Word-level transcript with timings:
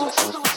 Thank 0.00 0.34
you. 0.34 0.49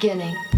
beginning. 0.00 0.49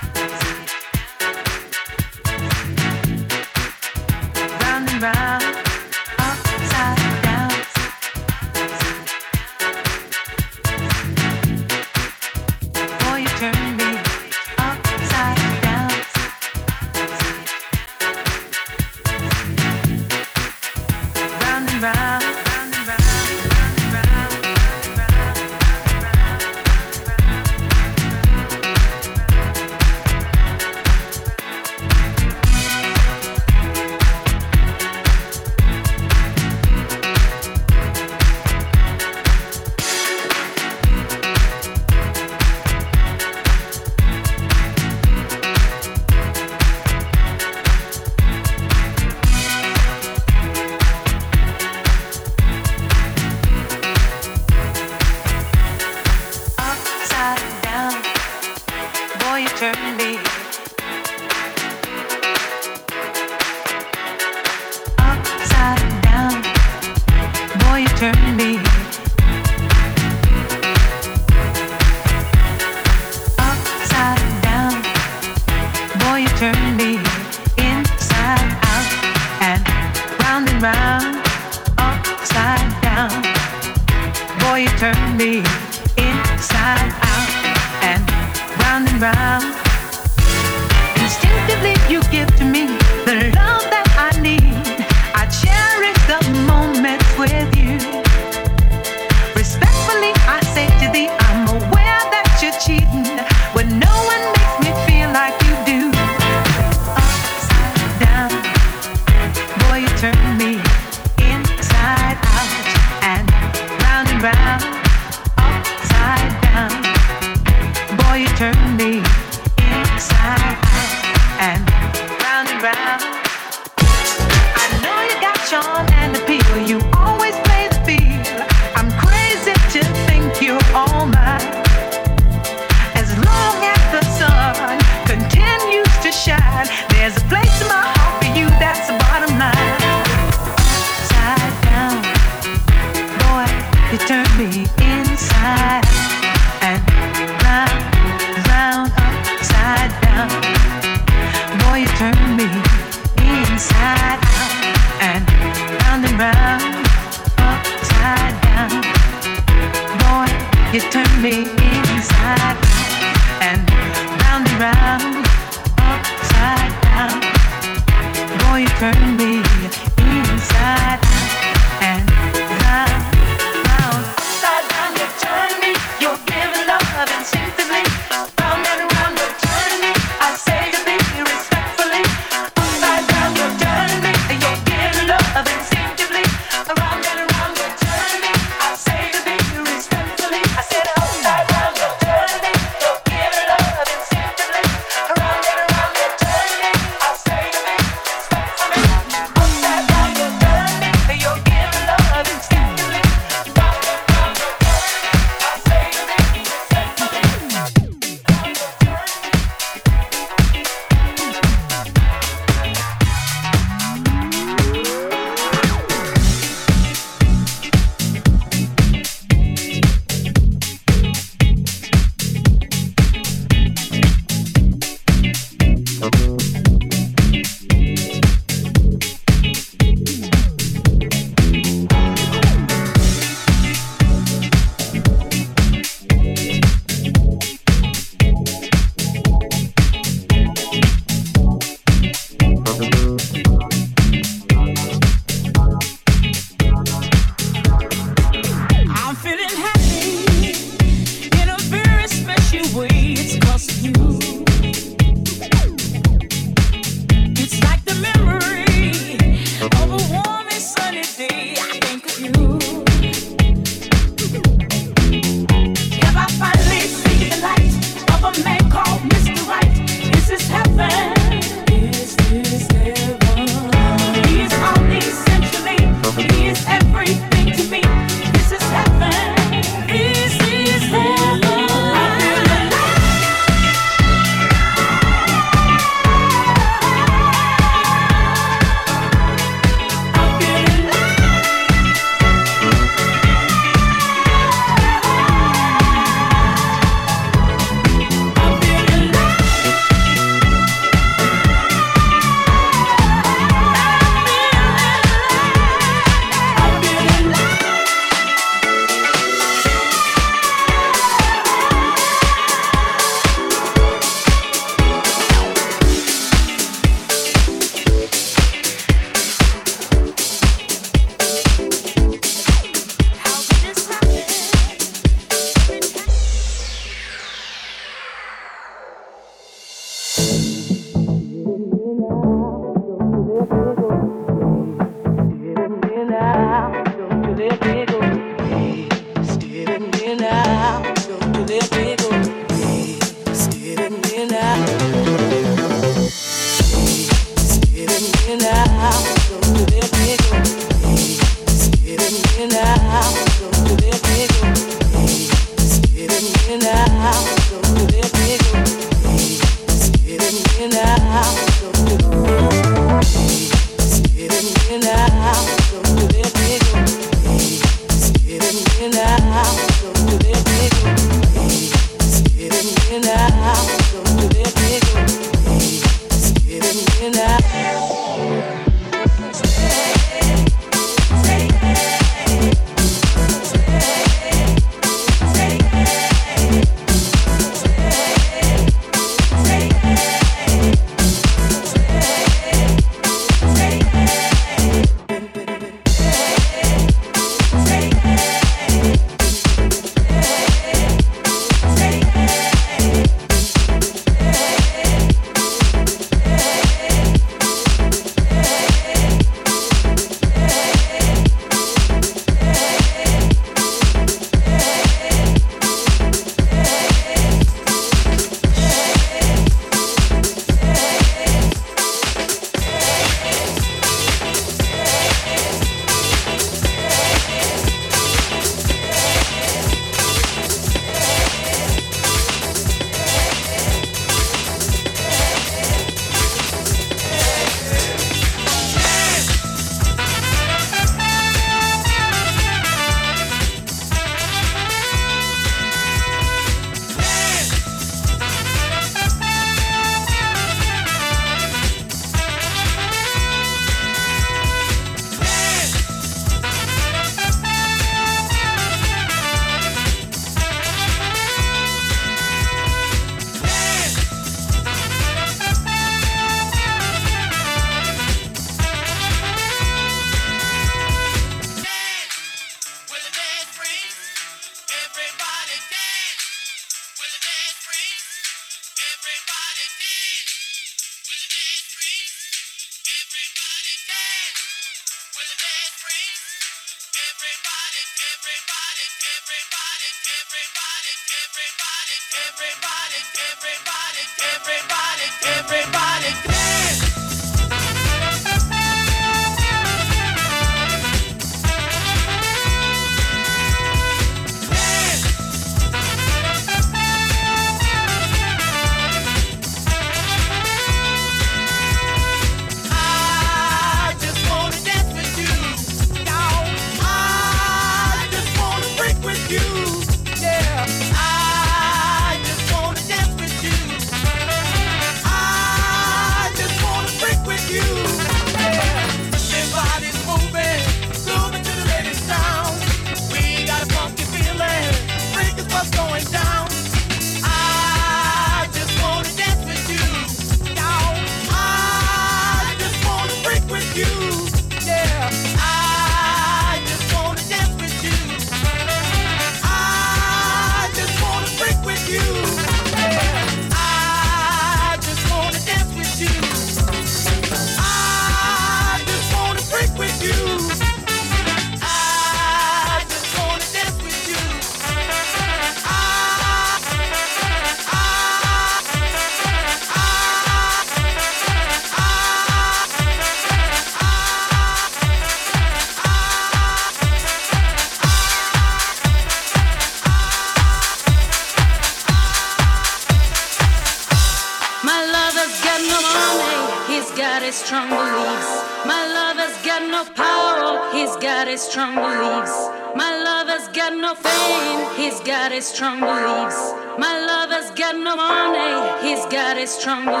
Desire 599.63 600.00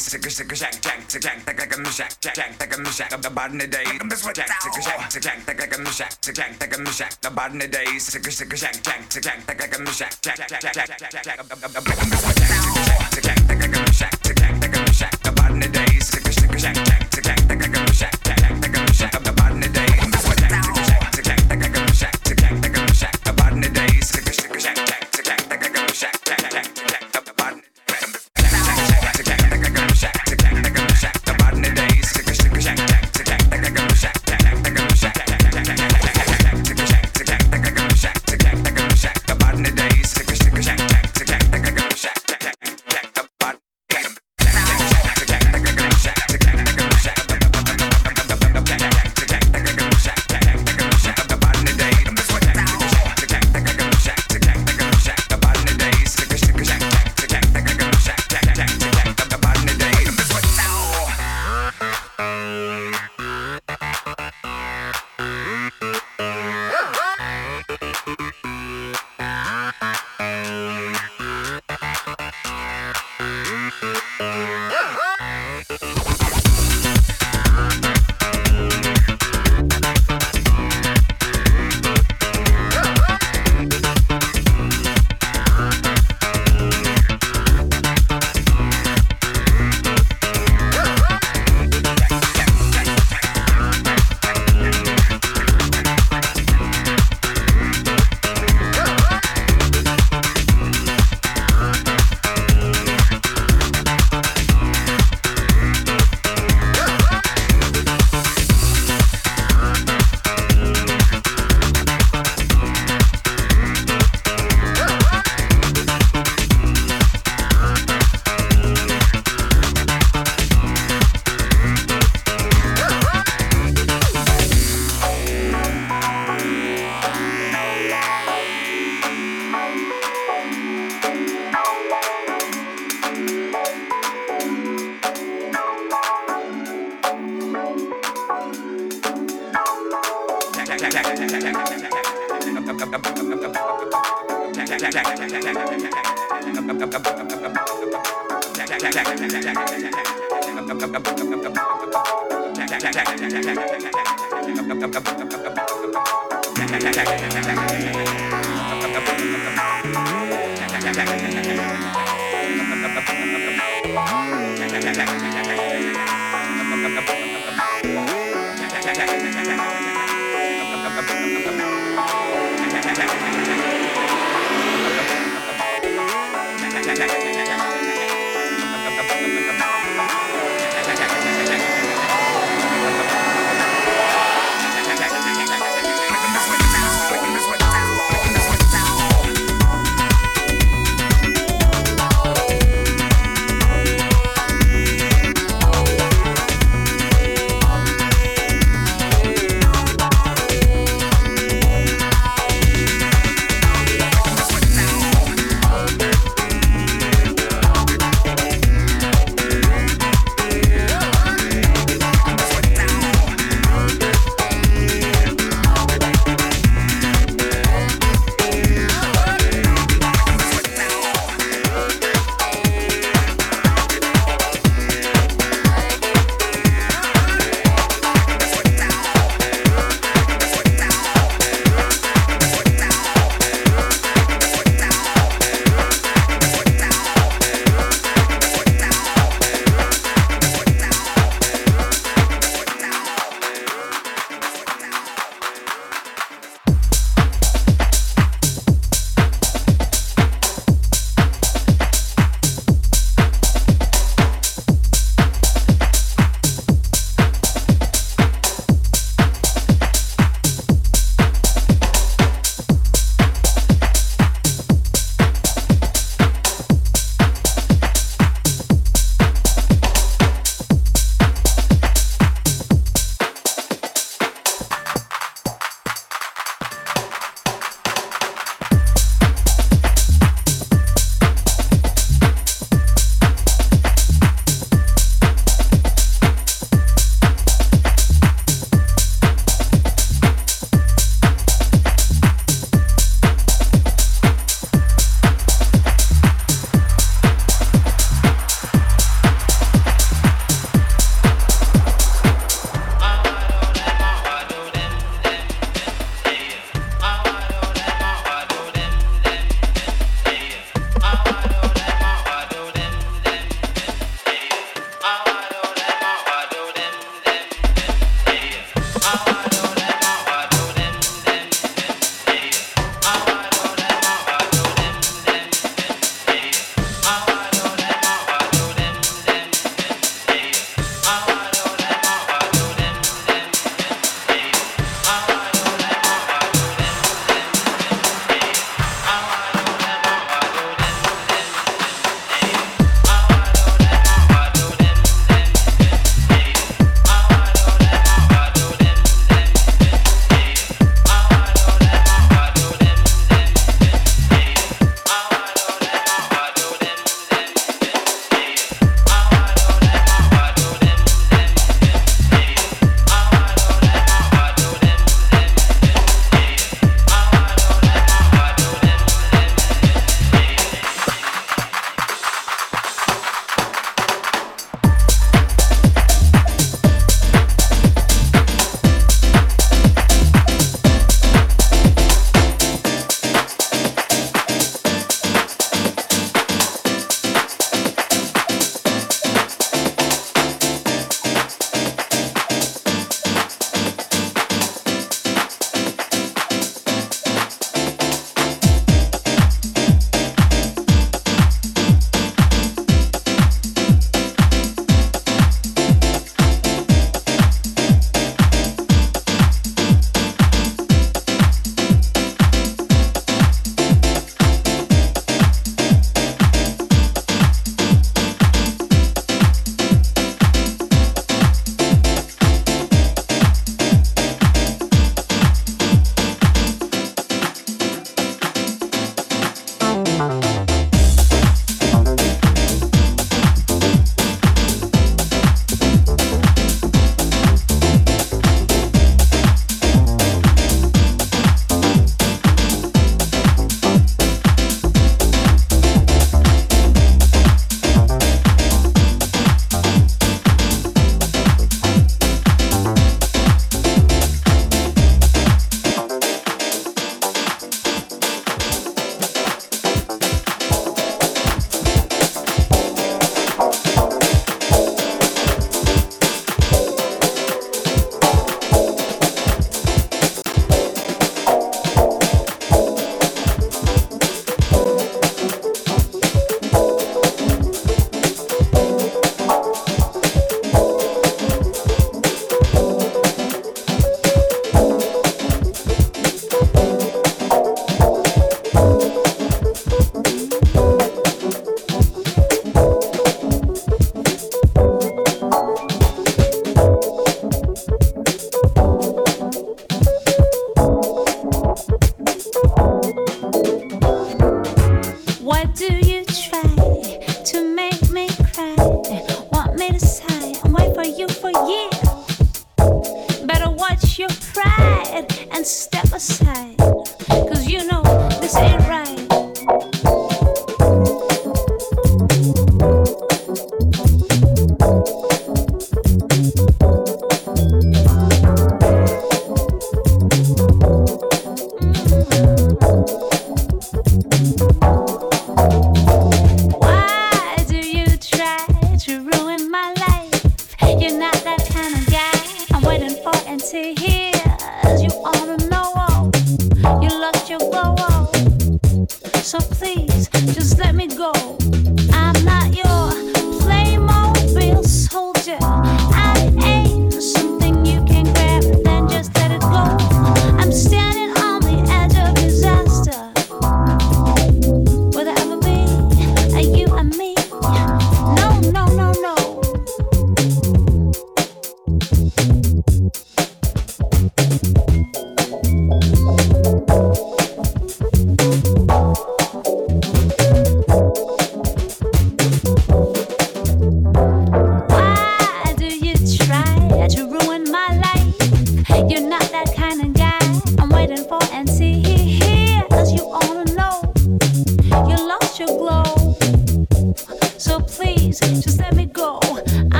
sick 0.00 0.26
a 0.26 0.30
sick 0.30 0.50
a 0.50 0.56
shack, 0.56 0.80
jack, 0.80 1.10
sick 1.10 1.22
jack, 1.22 1.46
like 1.46 1.58
like 1.58 1.76
a 1.76 1.78
mishack, 1.78 2.18
jack, 2.20 2.34
jack, 2.34 2.58
like 2.58 2.74
a 2.74 2.78
mishack 2.80 3.12
of 3.12 3.22
the 3.22 3.30
in 3.52 3.58
the 3.58 3.66
days. 3.66 4.00
Miss 4.04 4.24
what 4.24 4.34
jack, 4.34 4.48
sick 4.62 4.72
a 4.76 4.82
shack, 4.82 5.12
sick 5.12 5.22
jack, 5.22 5.46
like 5.46 5.60
like 5.60 5.76
a 5.76 5.80
mishack, 5.80 6.24
sick 6.24 6.34
jack, 6.34 6.60
like 6.60 6.74
a 6.74 6.80
mishack, 6.80 7.20
the 7.20 7.52
in 7.52 7.58
the 7.58 7.68
days, 7.68 8.06
sick 8.06 8.26
a 8.26 8.30
sick 8.30 8.52
a 8.52 8.56
shack, 8.56 8.82
jack, 8.82 9.12
sick 9.12 9.22
jack, 9.22 9.46
like 9.46 9.60
like 9.60 9.74
a 9.74 9.78
mishack, 9.78 10.20
jack, 10.22 10.36
jack, 10.36 10.48
jack, 10.48 10.72
jack, 10.72 10.98
jack, 10.98 11.22
jack, 11.22 11.36
the 11.36 12.06
miss 12.10 12.24
what 12.24 12.39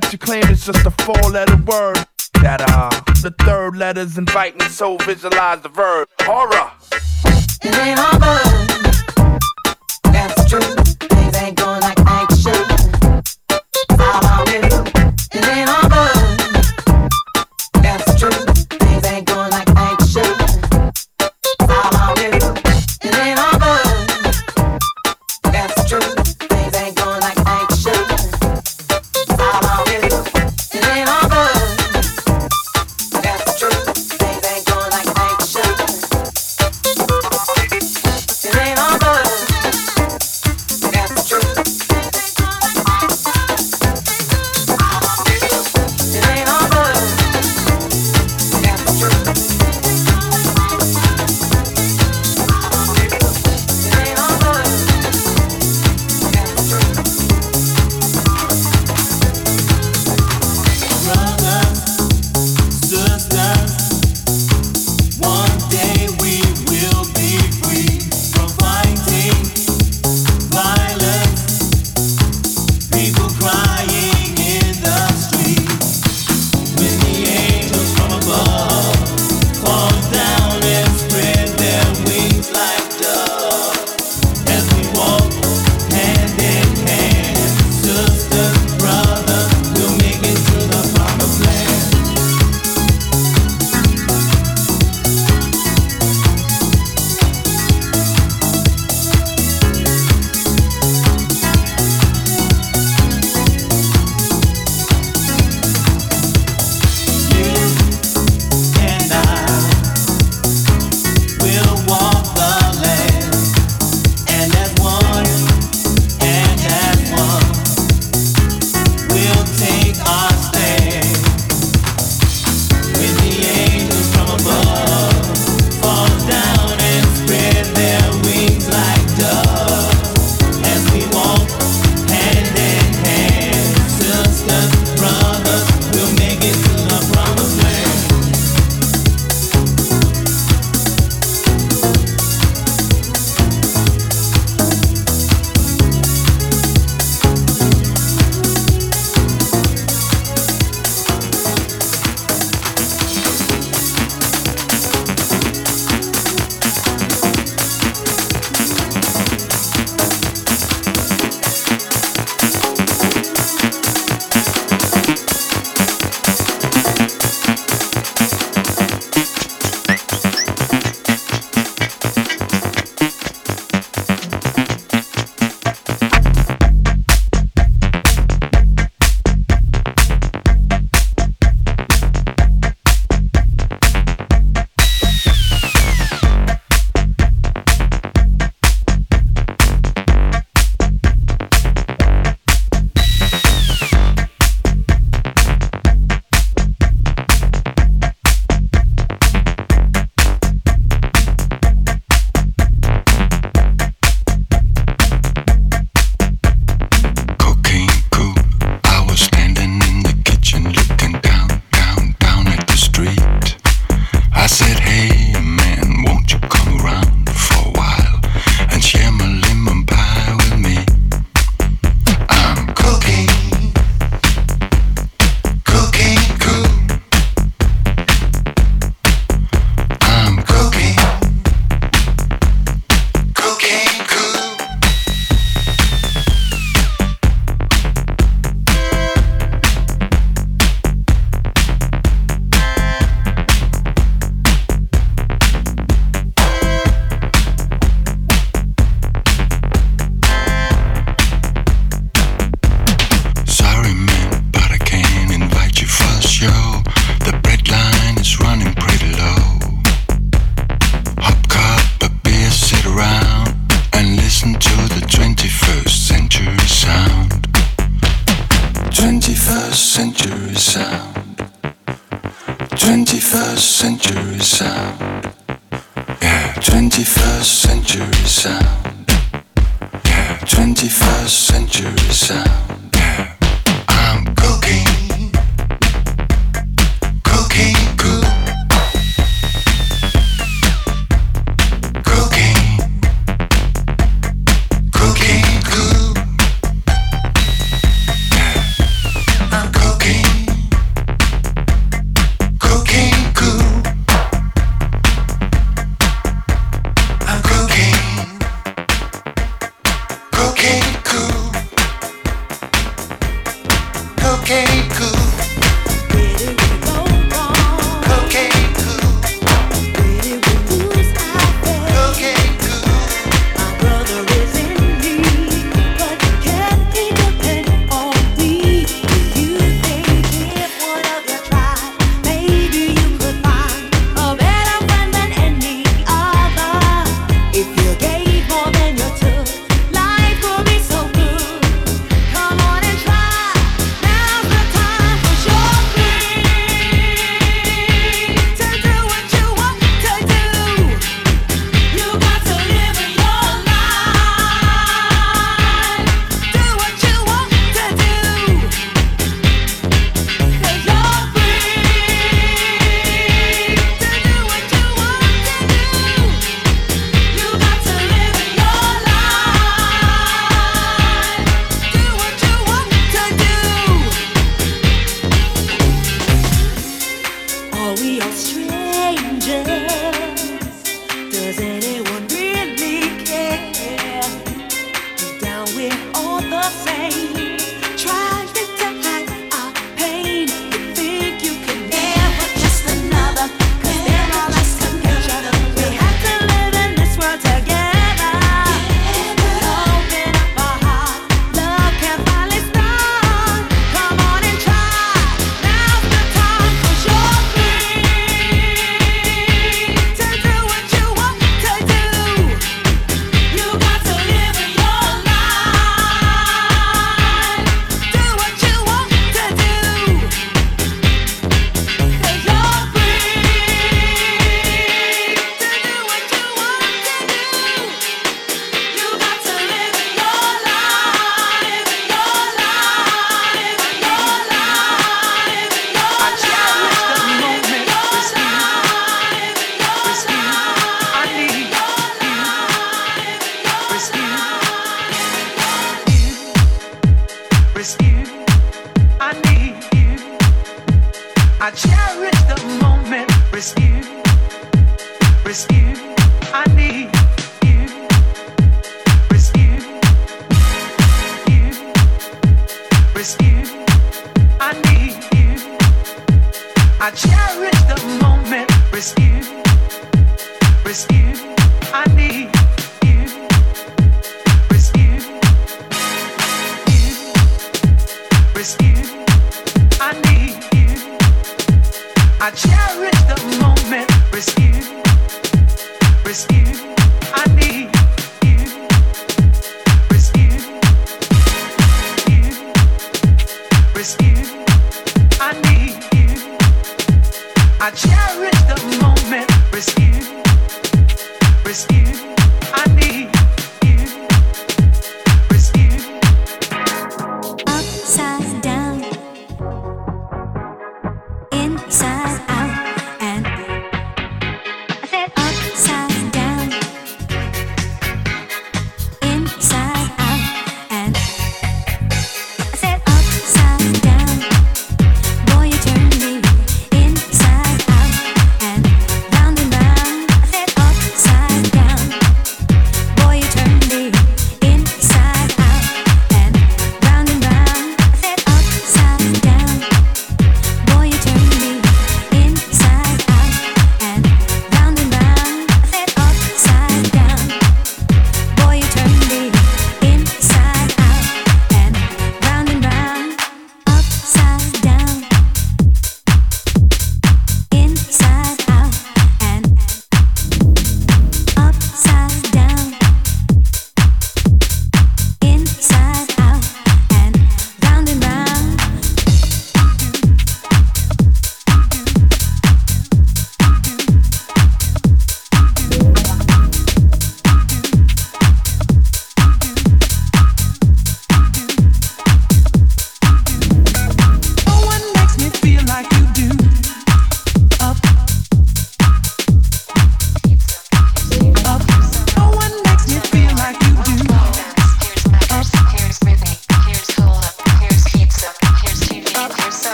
that 0.00 0.12
you 0.12 0.18
claim 0.18 0.44
is 0.50 0.66
just 0.66 0.84
a 0.84 0.90
four 0.90 1.30
letter 1.30 1.56
word. 1.56 1.96
That, 2.42 2.60
uh, 2.60 2.90
the 3.22 3.34
third 3.44 3.76
letter's 3.76 4.18
inviting, 4.18 4.60
so 4.68 4.98
visualize 4.98 5.62
the 5.62 5.70
verb. 5.70 5.85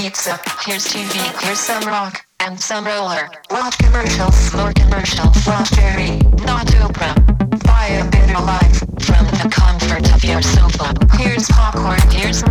Pizza, 0.00 0.40
here's 0.64 0.86
TV, 0.86 1.12
here's 1.44 1.60
some 1.60 1.82
rock, 1.82 2.24
and 2.40 2.58
some 2.58 2.86
roller. 2.86 3.28
Want 3.50 3.76
commercials, 3.76 4.50
more 4.54 4.72
commercials, 4.72 5.46
want 5.46 5.70
Jerry, 5.74 6.16
not 6.48 6.66
Oprah. 6.80 7.14
Buy 7.64 7.86
a 8.00 8.10
better 8.10 8.40
life 8.42 8.78
from 9.04 9.26
the 9.26 9.50
comfort 9.52 10.10
of 10.14 10.24
your 10.24 10.40
sofa. 10.40 10.94
Here's 11.18 11.46
popcorn, 11.48 12.00
here's 12.10 12.42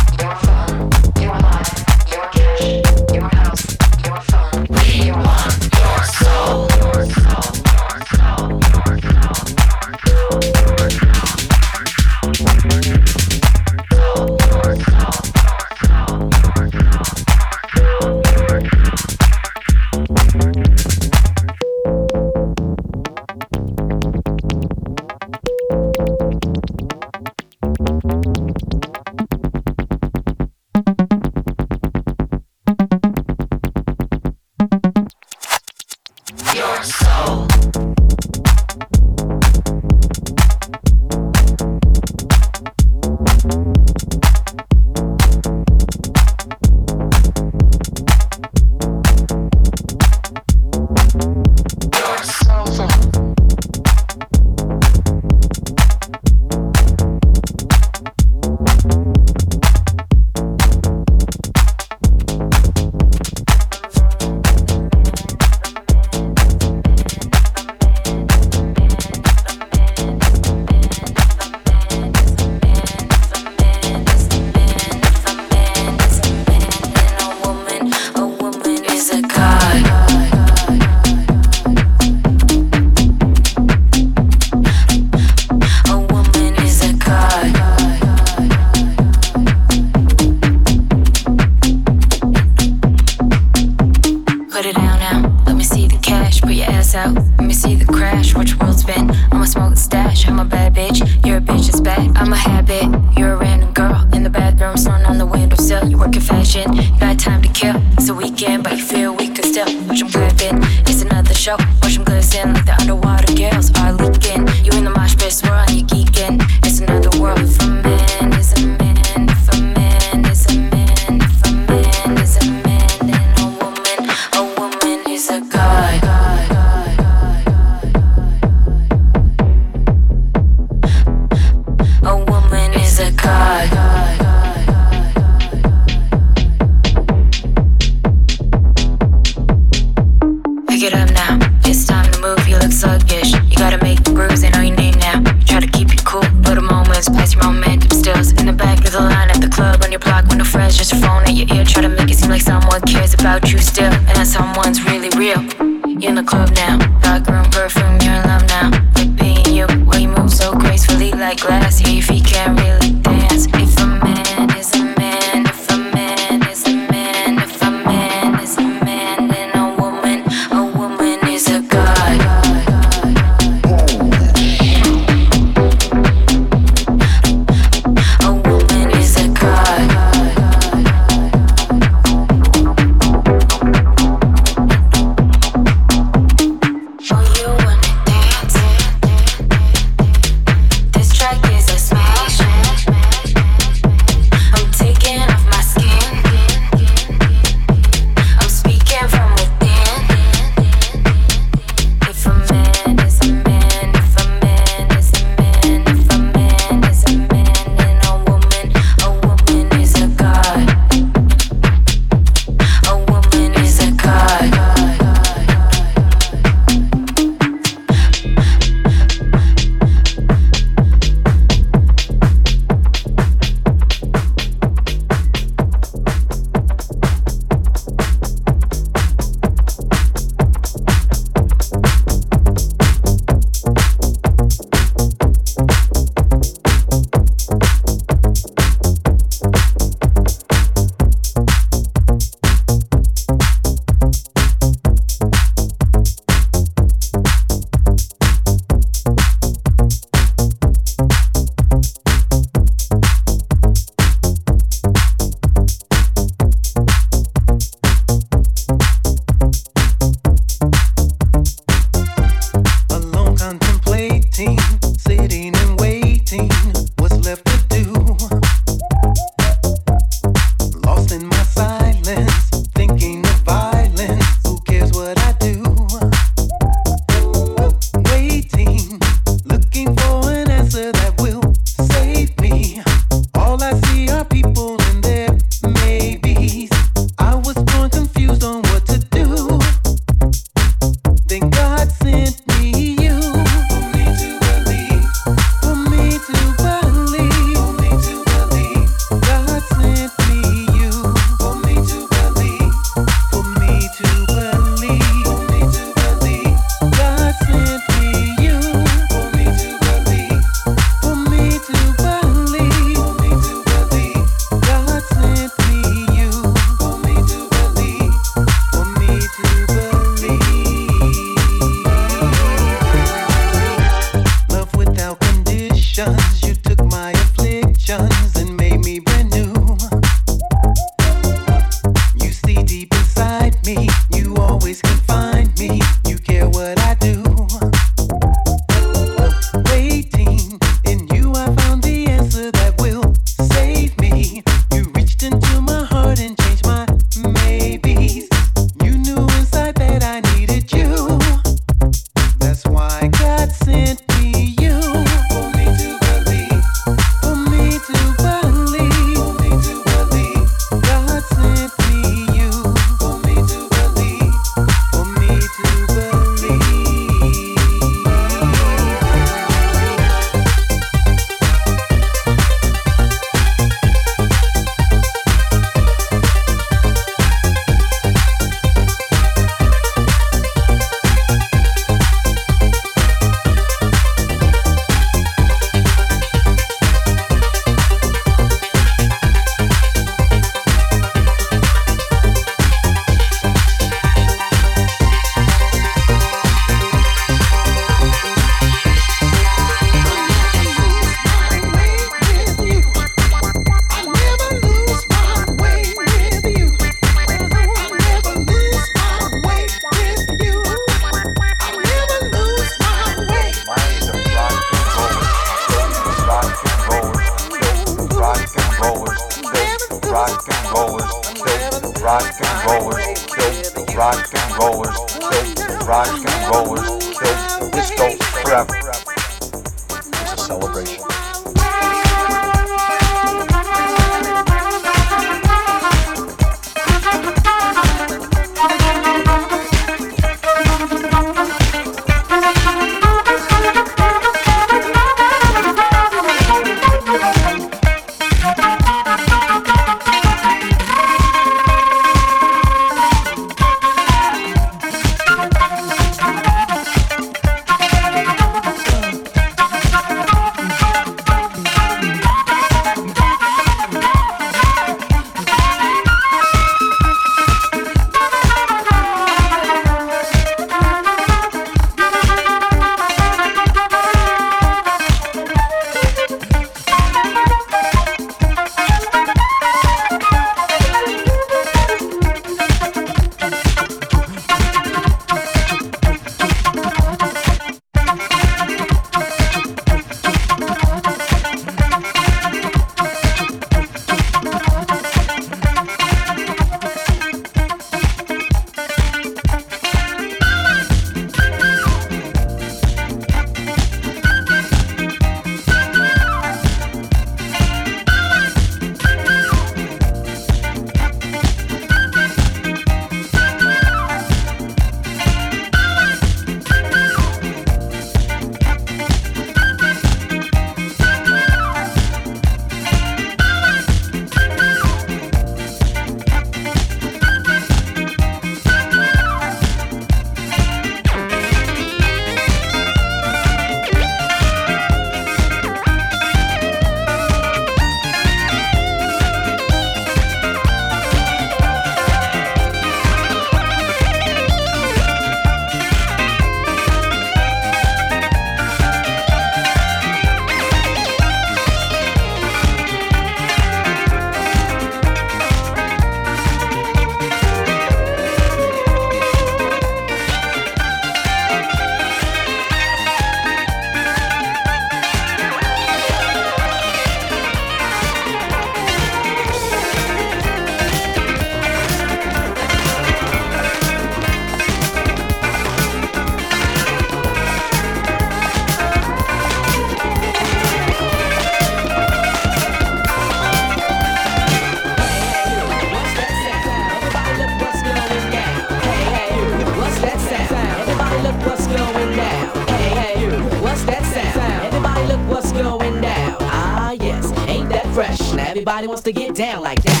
Everybody 598.81 598.93
wants 598.93 599.03
to 599.03 599.11
get 599.13 599.35
down 599.35 599.61
like 599.61 599.83
that. 599.83 600.00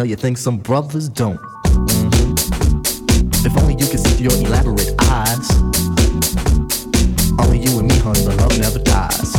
Tell 0.00 0.08
you 0.08 0.16
things 0.16 0.40
some 0.40 0.56
brothers 0.56 1.10
don't. 1.10 1.38
If 3.44 3.54
only 3.58 3.74
you 3.74 3.86
could 3.86 4.00
see 4.00 4.14
through 4.16 4.30
your 4.30 4.46
elaborate 4.46 4.94
eyes. 4.98 5.50
Only 7.38 7.58
you 7.58 7.78
and 7.78 7.86
me, 7.86 7.98
honey, 7.98 8.22
the 8.22 8.34
love 8.40 8.58
never 8.58 8.78
dies. 8.78 9.32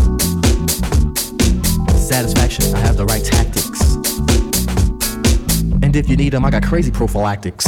Satisfaction, 2.07 2.75
I 2.75 2.79
have 2.81 2.95
the 2.95 3.05
right 3.05 3.25
tactics. 3.25 3.95
And 5.81 5.95
if 5.95 6.07
you 6.07 6.15
need 6.15 6.29
them, 6.29 6.45
I 6.45 6.51
got 6.51 6.61
crazy 6.61 6.91
prophylactics. 6.91 7.65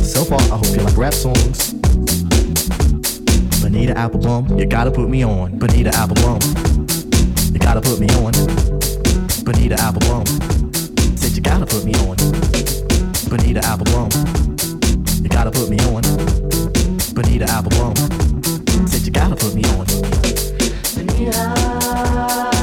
So 0.00 0.24
far, 0.24 0.40
I 0.42 0.56
hope 0.58 0.66
you 0.66 0.84
like 0.84 0.96
rap 0.96 1.12
songs. 1.12 1.72
Bonita 3.60 3.94
Applebum, 3.94 4.60
you 4.60 4.66
gotta 4.66 4.92
put 4.92 5.08
me 5.08 5.24
on. 5.24 5.58
Bonita 5.58 5.90
Applebum, 5.90 7.52
you 7.52 7.58
gotta 7.58 7.80
put 7.80 7.98
me 7.98 8.06
on. 8.10 8.32
Bonita 9.44 9.74
Applebum, 9.74 10.53
gotta 11.44 11.66
put 11.66 11.84
me 11.84 11.94
on. 12.06 12.16
Bonita 13.28 13.60
Applebum, 13.60 14.10
you 15.22 15.28
gotta 15.28 15.50
put 15.50 15.68
me 15.68 15.78
on. 15.80 16.02
Bonita 17.14 17.44
Applebum, 17.44 17.94
said 18.88 19.02
you 19.02 19.12
gotta 19.12 19.36
put 19.36 19.54
me 19.54 19.62
on. 19.76 19.86
Bonita 20.94 22.53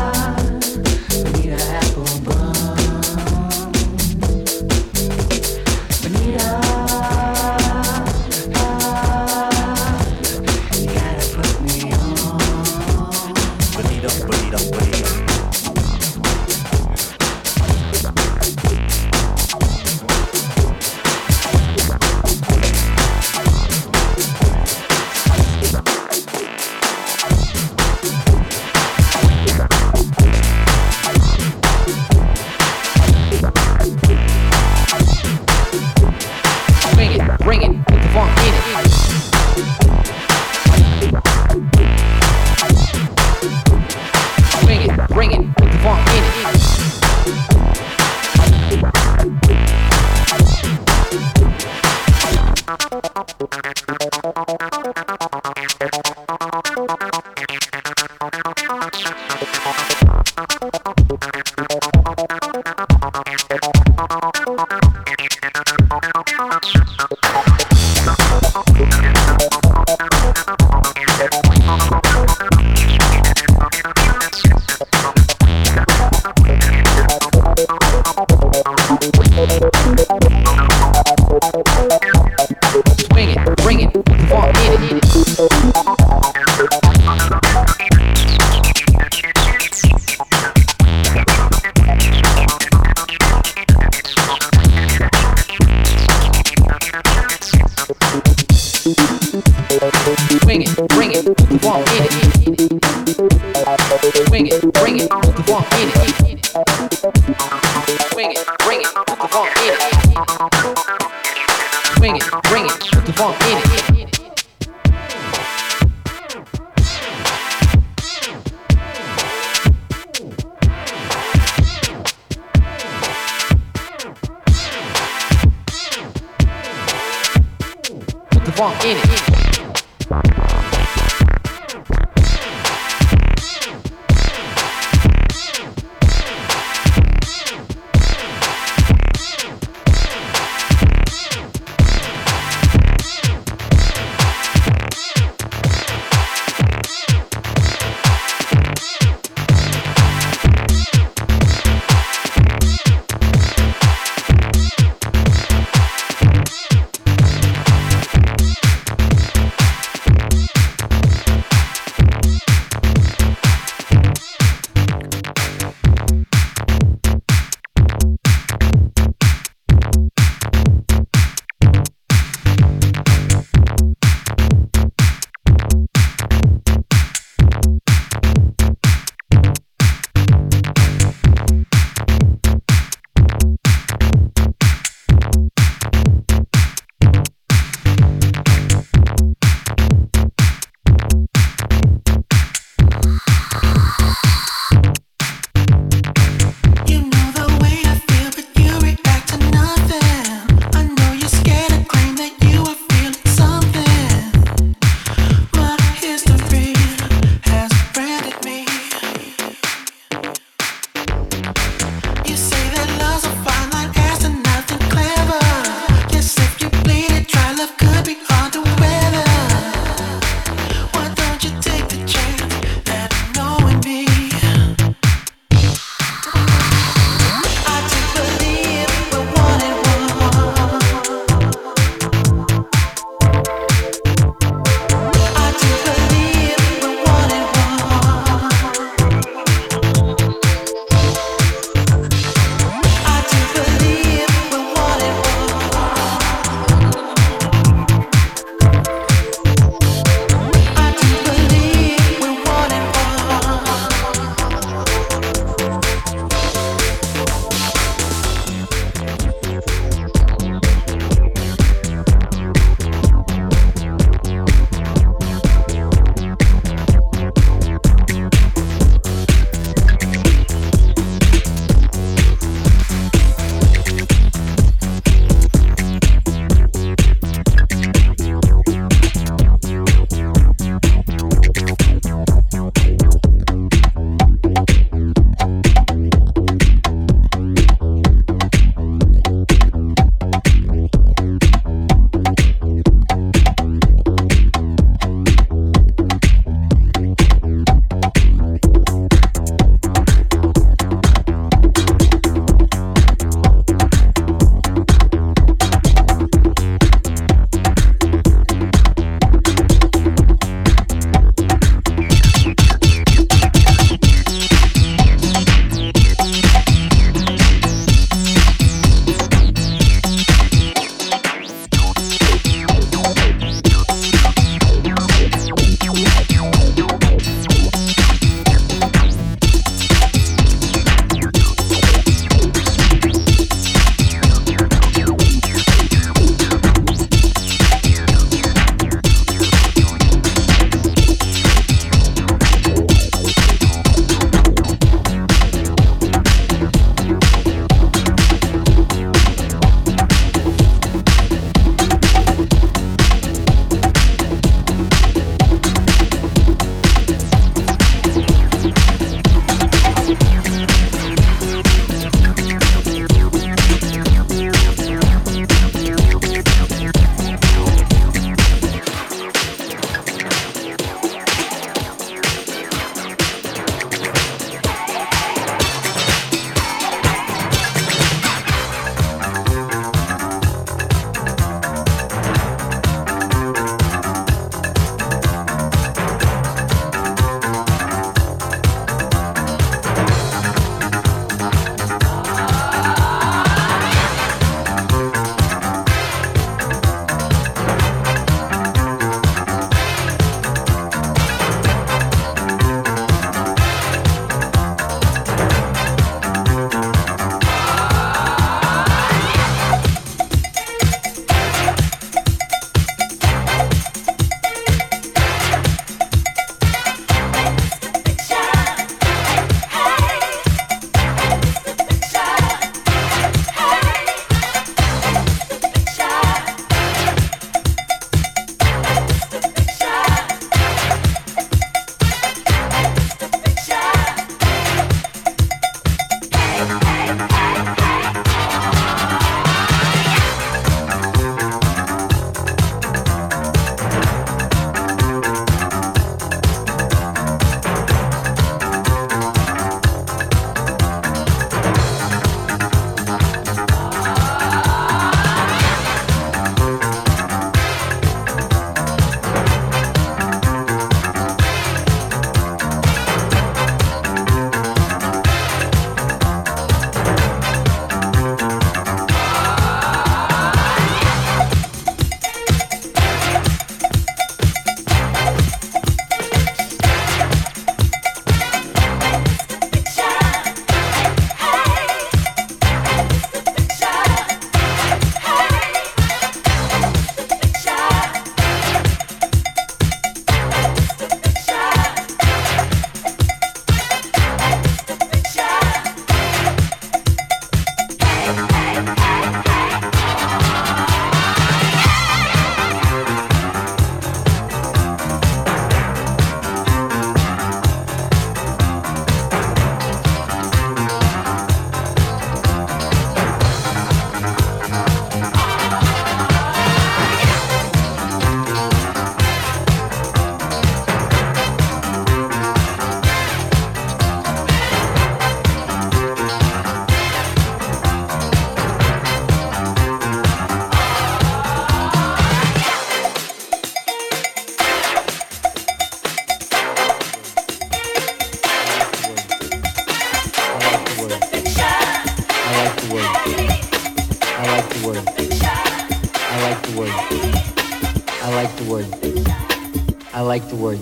like 550.31 550.47
the 550.47 550.55
word. 550.55 550.79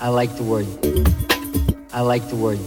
I 0.00 0.08
like 0.08 0.36
the 0.36 0.42
word. 0.42 0.66
I 1.92 2.00
like 2.00 2.28
the 2.28 2.34
word. 2.34 2.58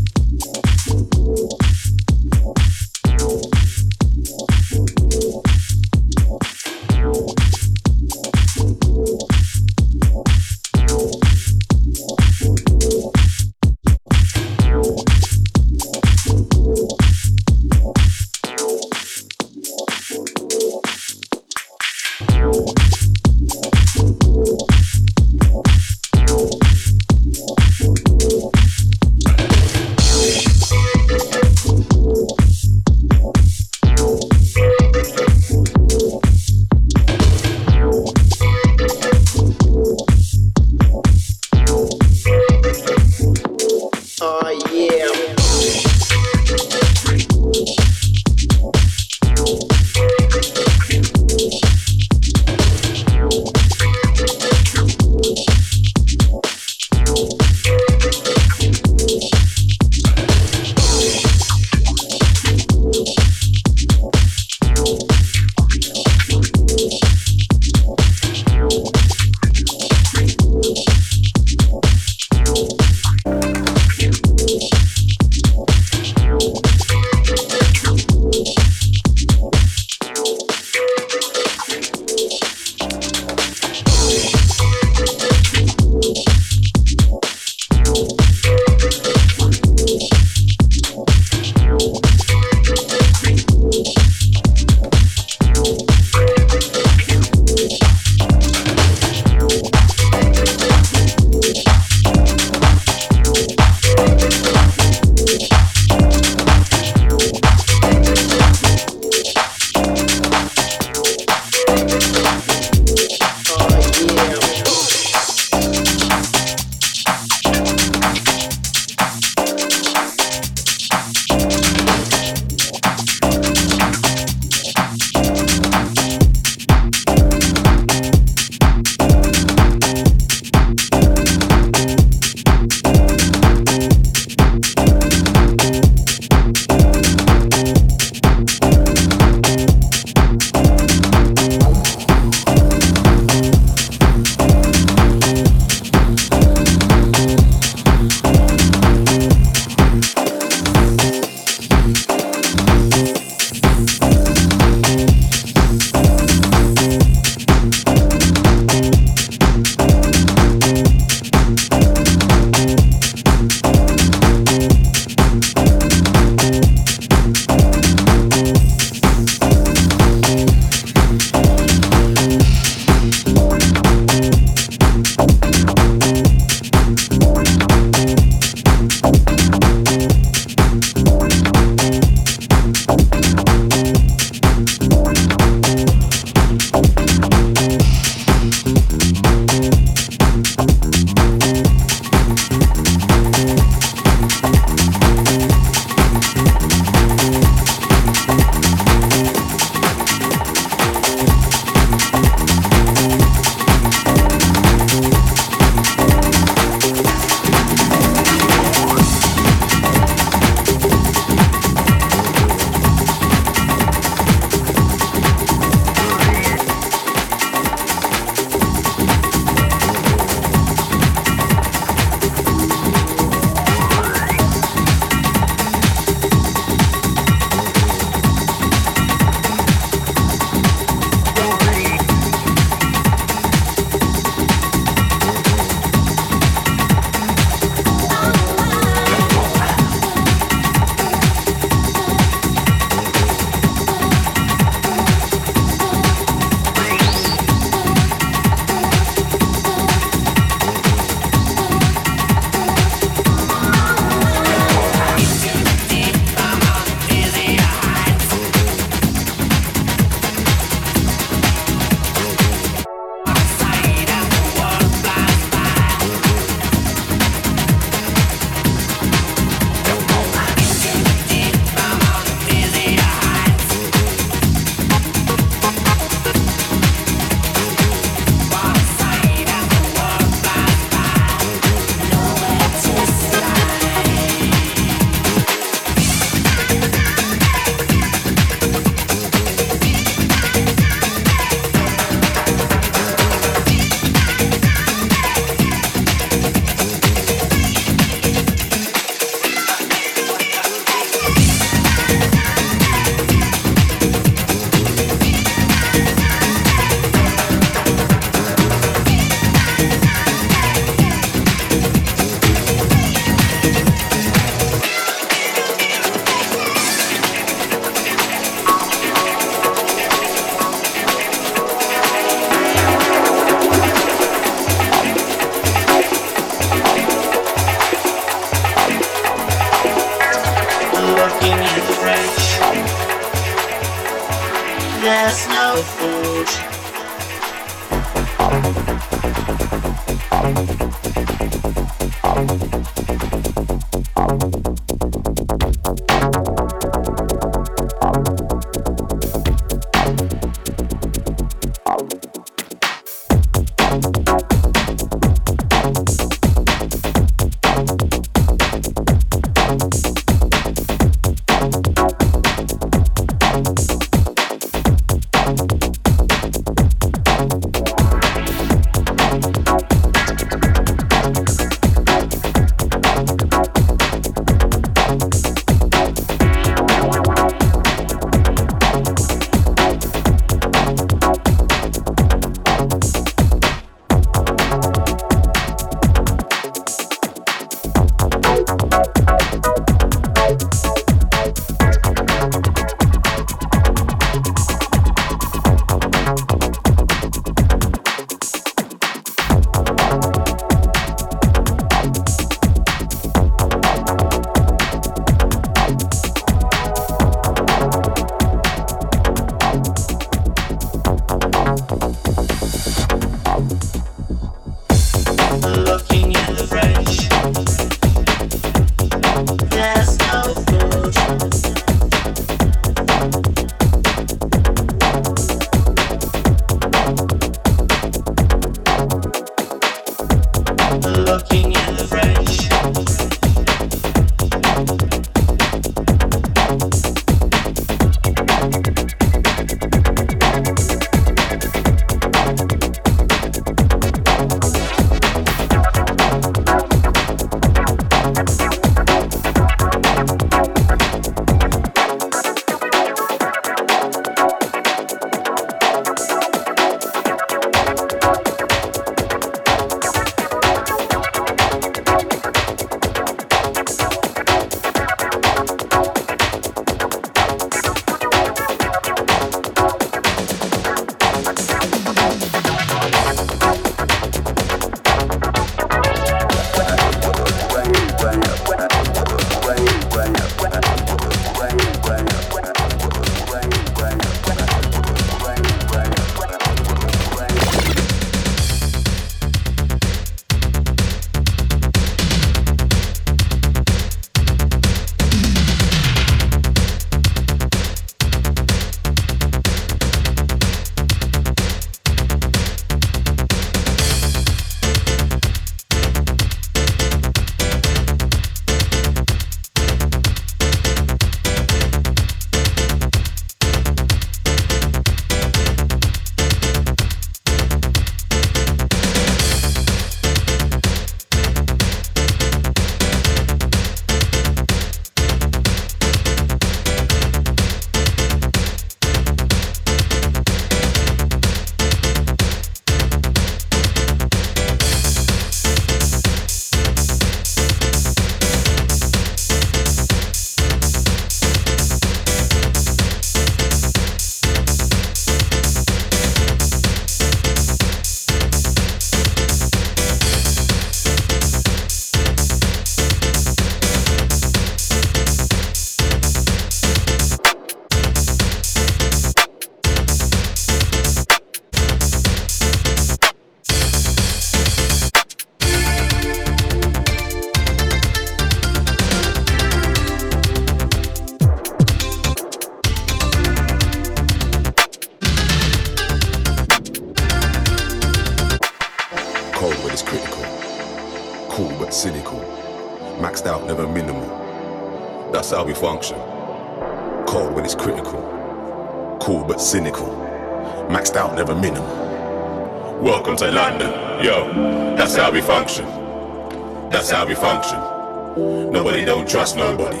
trust 599.30 599.54
nobody. 599.54 600.00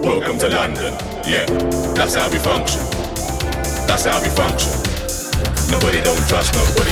Welcome 0.00 0.38
to 0.38 0.48
London, 0.48 0.94
yeah, 1.28 1.44
that's 1.92 2.14
how 2.14 2.24
we 2.30 2.38
function. 2.38 2.80
That's 3.84 4.06
how 4.06 4.16
we 4.22 4.30
function. 4.32 4.72
Nobody 5.68 6.00
don't 6.00 6.16
trust 6.24 6.56
nobody. 6.56 6.88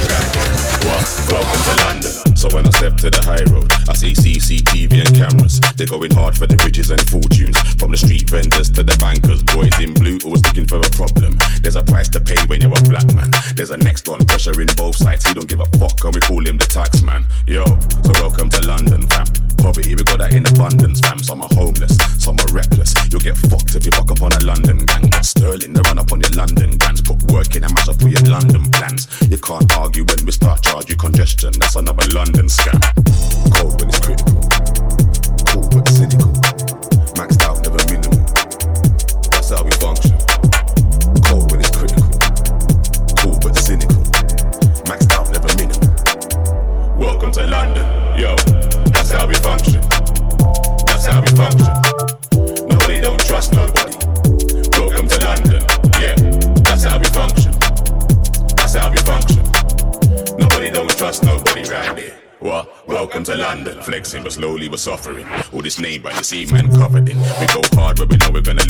What? 0.85 1.01
Welcome 1.33 1.63
to 1.65 1.75
London. 1.89 2.37
So 2.37 2.53
when 2.53 2.67
I 2.67 2.71
step 2.71 2.99
to 2.99 3.09
the 3.09 3.23
high 3.25 3.49
road, 3.49 3.73
I 3.89 3.95
see 3.95 4.13
CCTV 4.13 5.09
and 5.09 5.17
cameras. 5.17 5.59
They're 5.77 5.87
going 5.87 6.11
hard 6.13 6.37
for 6.37 6.47
the 6.47 6.61
riches 6.69 6.91
and 6.91 7.01
fortunes. 7.09 7.57
From 7.81 7.93
the 7.93 7.97
street 7.97 8.29
vendors 8.29 8.69
to 8.77 8.83
the 8.83 8.97
bankers, 9.01 9.43
boys 9.43 9.73
in 9.81 9.95
blue 9.95 10.19
always 10.23 10.45
looking 10.45 10.69
for 10.69 10.85
a 10.85 10.91
problem. 10.93 11.39
There's 11.63 11.77
a 11.77 11.83
price 11.83 12.11
to 12.11 12.21
pay 12.21 12.37
when 12.45 12.61
you're 12.61 12.77
a 12.77 12.89
black 12.93 13.09
man. 13.15 13.33
There's 13.57 13.71
a 13.71 13.79
next 13.79 14.07
one 14.07 14.21
pressure 14.27 14.61
in 14.61 14.69
both 14.77 14.97
sides. 14.97 15.25
He 15.25 15.33
don't 15.33 15.49
give 15.49 15.61
a 15.61 15.69
fuck, 15.81 15.97
and 16.05 16.15
we 16.15 16.21
call 16.21 16.45
him 16.45 16.59
the 16.59 16.69
tax 16.69 17.01
man. 17.01 17.25
Yo, 17.47 17.65
so 18.05 18.13
welcome 18.21 18.51
to 18.51 18.61
London, 18.69 19.09
fam 19.09 19.44
poverty, 19.65 19.95
we 19.95 20.05
got 20.05 20.19
that 20.19 20.35
in 20.35 20.45
abundance. 20.45 21.01
Fam, 21.01 21.19
some 21.19 21.41
are 21.41 21.49
homeless, 21.57 21.97
some 22.23 22.37
are 22.39 22.53
reckless. 22.53 22.93
You'll 23.11 23.25
get 23.25 23.37
fucked 23.49 23.75
if 23.75 23.87
you 23.87 23.93
fuck 23.93 24.11
up 24.13 24.21
on 24.21 24.33
a 24.33 24.41
London 24.45 24.85
gang. 24.85 25.11
Sterling, 25.23 25.73
they 25.73 25.81
run 25.81 25.99
up 25.99 26.13
on 26.13 26.21
your 26.21 26.37
London 26.37 26.77
gangs. 26.77 27.01
Put 27.01 27.23
work 27.33 27.57
in 27.57 27.65
and 27.65 27.73
mash 27.73 27.89
up 27.89 27.97
for 27.97 28.09
your 28.09 28.23
London 28.29 28.71
plans. 28.71 29.09
You 29.31 29.39
can't 29.39 29.71
argue 29.79 30.05
when 30.05 30.27
we 30.27 30.33
start 30.33 30.63
charging 30.63 30.99
congestion. 30.99 31.53
That's 31.59 31.77
another 31.77 32.07
London 32.13 32.47
scam. 32.47 32.94
suffering. 64.77 65.27
All 65.53 65.63
this 65.63 65.79
name 65.79 66.03
by 66.03 66.13
the 66.13 66.25
sea 66.25 66.47
man 66.47 66.71
covered 66.71 67.09
in. 67.09 67.19
We 67.19 67.47
go 67.47 67.63
hard, 67.75 67.97
but 67.99 68.09
we 68.09 68.17
know 68.17 68.31
we're 68.33 68.43
gonna 68.43 68.64